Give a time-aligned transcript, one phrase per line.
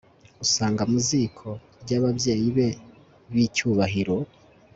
[0.33, 1.47] ugasanga mu ziko
[1.81, 2.69] ryababyeyi be
[3.31, 4.15] b'icyubahiro